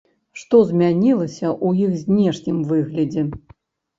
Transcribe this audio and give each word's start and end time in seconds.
Што 0.43 0.59
змянілася 0.69 1.45
ў 1.49 1.85
іх 1.87 1.91
знешнім 2.03 2.57
выглядзе? 2.71 3.27